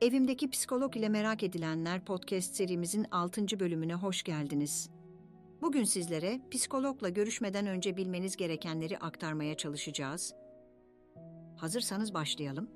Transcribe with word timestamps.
Evimdeki 0.00 0.50
Psikolog 0.50 0.96
ile 0.96 1.08
Merak 1.08 1.42
Edilenler 1.42 2.04
podcast 2.04 2.54
serimizin 2.54 3.06
6. 3.10 3.60
bölümüne 3.60 3.94
hoş 3.94 4.22
geldiniz. 4.22 4.90
Bugün 5.62 5.84
sizlere 5.84 6.40
psikologla 6.50 7.08
görüşmeden 7.08 7.66
önce 7.66 7.96
bilmeniz 7.96 8.36
gerekenleri 8.36 8.98
aktarmaya 8.98 9.56
çalışacağız. 9.56 10.34
Hazırsanız 11.56 12.14
başlayalım. 12.14 12.70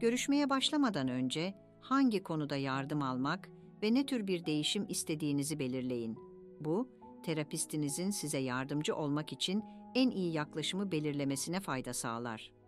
Görüşmeye 0.00 0.50
başlamadan 0.50 1.08
önce 1.08 1.54
hangi 1.80 2.22
konuda 2.22 2.56
yardım 2.56 3.02
almak 3.02 3.48
ve 3.82 3.94
ne 3.94 4.06
tür 4.06 4.26
bir 4.26 4.46
değişim 4.46 4.86
istediğinizi 4.88 5.58
belirleyin. 5.58 6.18
Bu, 6.60 6.88
terapistinizin 7.22 8.10
size 8.10 8.38
yardımcı 8.38 8.96
olmak 8.96 9.32
için 9.32 9.64
en 9.94 10.10
iyi 10.10 10.32
yaklaşımı 10.32 10.92
belirlemesine 10.92 11.60
fayda 11.60 11.94
sağlar. 11.94 12.59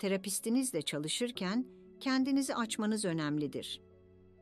Terapistinizle 0.00 0.82
çalışırken 0.82 1.66
kendinizi 2.00 2.54
açmanız 2.54 3.04
önemlidir. 3.04 3.80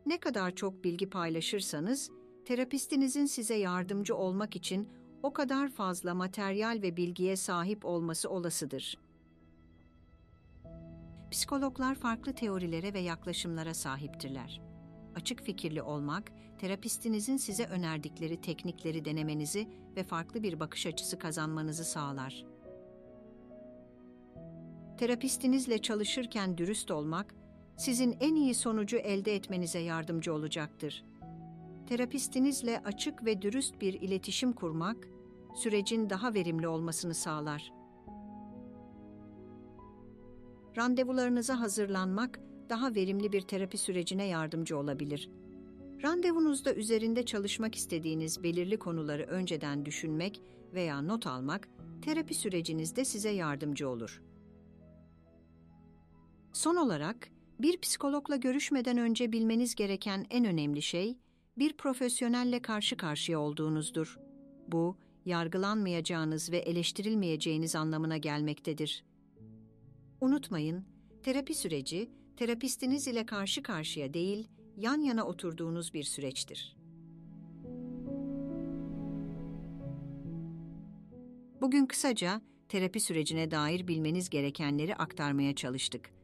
Ne 0.06 0.20
kadar 0.20 0.54
çok 0.54 0.84
bilgi 0.84 1.10
paylaşırsanız, 1.10 2.10
terapistinizin 2.44 3.26
size 3.26 3.54
yardımcı 3.54 4.16
olmak 4.16 4.56
için 4.56 4.88
o 5.22 5.32
kadar 5.32 5.68
fazla 5.68 6.14
materyal 6.14 6.78
ve 6.82 6.96
bilgiye 6.96 7.36
sahip 7.36 7.84
olması 7.84 8.30
olasıdır. 8.30 8.98
Psikologlar 11.30 11.94
farklı 11.94 12.34
teorilere 12.34 12.94
ve 12.94 13.00
yaklaşımlara 13.00 13.74
sahiptirler. 13.74 14.60
Açık 15.14 15.42
fikirli 15.42 15.82
olmak, 15.82 16.32
terapistinizin 16.58 17.36
size 17.36 17.64
önerdikleri 17.64 18.40
teknikleri 18.40 19.04
denemenizi 19.04 19.68
ve 19.96 20.04
farklı 20.04 20.42
bir 20.42 20.60
bakış 20.60 20.86
açısı 20.86 21.18
kazanmanızı 21.18 21.84
sağlar. 21.84 22.44
Terapistinizle 24.98 25.78
çalışırken 25.78 26.58
dürüst 26.58 26.90
olmak, 26.90 27.34
sizin 27.76 28.16
en 28.20 28.34
iyi 28.34 28.54
sonucu 28.54 28.96
elde 28.96 29.34
etmenize 29.34 29.78
yardımcı 29.78 30.34
olacaktır. 30.34 31.04
Terapistinizle 31.88 32.82
açık 32.84 33.24
ve 33.24 33.42
dürüst 33.42 33.80
bir 33.80 33.94
iletişim 33.94 34.52
kurmak, 34.52 35.08
sürecin 35.54 36.10
daha 36.10 36.34
verimli 36.34 36.68
olmasını 36.68 37.14
sağlar. 37.14 37.72
Randevularınıza 40.76 41.60
hazırlanmak, 41.60 42.40
daha 42.68 42.94
verimli 42.94 43.32
bir 43.32 43.40
terapi 43.40 43.78
sürecine 43.78 44.24
yardımcı 44.24 44.78
olabilir. 44.78 45.30
Randevunuzda 46.02 46.74
üzerinde 46.74 47.22
çalışmak 47.22 47.74
istediğiniz 47.74 48.42
belirli 48.42 48.78
konuları 48.78 49.22
önceden 49.22 49.86
düşünmek 49.86 50.42
veya 50.74 51.02
not 51.02 51.26
almak, 51.26 51.68
terapi 52.02 52.34
sürecinizde 52.34 53.04
size 53.04 53.30
yardımcı 53.30 53.88
olur. 53.88 54.22
Son 56.52 56.76
olarak, 56.76 57.30
bir 57.60 57.80
psikologla 57.80 58.36
görüşmeden 58.36 58.98
önce 58.98 59.32
bilmeniz 59.32 59.74
gereken 59.74 60.26
en 60.30 60.44
önemli 60.44 60.82
şey, 60.82 61.18
bir 61.58 61.72
profesyonelle 61.72 62.62
karşı 62.62 62.96
karşıya 62.96 63.40
olduğunuzdur. 63.40 64.18
Bu, 64.68 64.96
yargılanmayacağınız 65.24 66.52
ve 66.52 66.58
eleştirilmeyeceğiniz 66.58 67.76
anlamına 67.76 68.16
gelmektedir. 68.16 69.04
Unutmayın, 70.20 70.84
terapi 71.22 71.54
süreci, 71.54 72.10
terapistiniz 72.36 73.06
ile 73.06 73.26
karşı 73.26 73.62
karşıya 73.62 74.14
değil, 74.14 74.48
yan 74.76 75.00
yana 75.00 75.24
oturduğunuz 75.24 75.94
bir 75.94 76.04
süreçtir. 76.04 76.76
Bugün 81.60 81.86
kısaca 81.86 82.40
terapi 82.68 83.00
sürecine 83.00 83.50
dair 83.50 83.88
bilmeniz 83.88 84.30
gerekenleri 84.30 84.96
aktarmaya 84.96 85.54
çalıştık. 85.54 86.17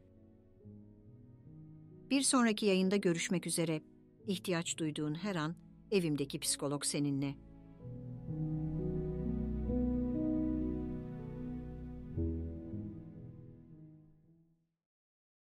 Bir 2.09 2.21
sonraki 2.21 2.65
yayında 2.65 2.95
görüşmek 2.95 3.47
üzere. 3.47 3.81
İhtiyaç 4.27 4.77
duyduğun 4.77 5.15
her 5.15 5.35
an 5.35 5.55
evimdeki 5.91 6.39
psikolog 6.39 6.85
seninle. 6.85 7.35